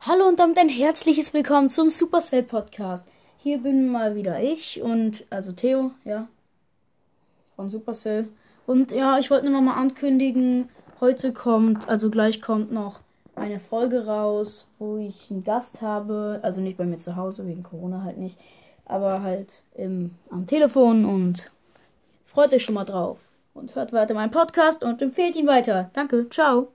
Hallo 0.00 0.28
und 0.28 0.38
damit 0.38 0.56
ein 0.58 0.68
herzliches 0.68 1.34
Willkommen 1.34 1.68
zum 1.70 1.90
Supercell 1.90 2.44
Podcast. 2.44 3.08
Hier 3.36 3.58
bin 3.58 3.88
mal 3.88 4.14
wieder 4.14 4.40
ich 4.40 4.80
und 4.80 5.24
also 5.28 5.50
Theo, 5.50 5.90
ja, 6.04 6.28
von 7.56 7.68
Supercell. 7.68 8.28
Und 8.64 8.92
ja, 8.92 9.18
ich 9.18 9.28
wollte 9.28 9.46
nur 9.46 9.54
noch 9.54 9.60
mal 9.60 9.74
ankündigen, 9.74 10.68
heute 11.00 11.32
kommt, 11.32 11.88
also 11.88 12.10
gleich 12.10 12.40
kommt 12.40 12.70
noch 12.72 13.00
eine 13.34 13.58
Folge 13.58 14.06
raus, 14.06 14.68
wo 14.78 14.98
ich 14.98 15.32
einen 15.32 15.42
Gast 15.42 15.82
habe, 15.82 16.38
also 16.42 16.60
nicht 16.60 16.78
bei 16.78 16.84
mir 16.84 16.98
zu 16.98 17.16
Hause 17.16 17.44
wegen 17.48 17.64
Corona 17.64 18.04
halt 18.04 18.18
nicht, 18.18 18.38
aber 18.84 19.22
halt 19.22 19.64
im, 19.74 20.14
am 20.30 20.46
Telefon 20.46 21.06
und 21.06 21.50
freut 22.24 22.52
euch 22.52 22.62
schon 22.62 22.76
mal 22.76 22.84
drauf 22.84 23.18
und 23.52 23.74
hört 23.74 23.92
weiter 23.92 24.14
meinen 24.14 24.30
Podcast 24.30 24.84
und 24.84 25.02
empfehlt 25.02 25.34
ihn 25.34 25.48
weiter. 25.48 25.90
Danke, 25.92 26.30
ciao. 26.30 26.68